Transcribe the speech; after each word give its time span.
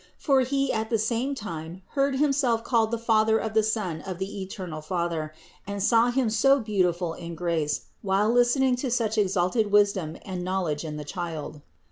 For 0.17 0.41
he 0.41 0.73
at 0.73 0.89
the 0.89 0.97
same 0.97 1.35
time 1.35 1.83
heard 1.89 2.15
himself 2.15 2.63
called 2.63 2.89
the 2.89 2.97
father 2.97 3.37
of 3.37 3.53
the 3.53 3.61
Son 3.61 4.01
of 4.01 4.17
the 4.17 4.41
eternal 4.41 4.81
.Father, 4.81 5.31
and 5.67 5.83
saw 5.83 6.09
Him 6.09 6.27
so 6.31 6.59
beautiful 6.59 7.13
in 7.13 7.35
grace, 7.35 7.81
while 8.01 8.31
listening 8.31 8.75
to 8.77 8.89
such 8.89 9.19
exalted 9.19 9.71
wisdom 9.71 10.17
and 10.25 10.43
knowledge 10.43 10.83
in 10.83 10.97
the 10.97 11.05
Child. 11.05 11.61